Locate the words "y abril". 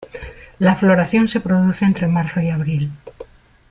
2.41-2.91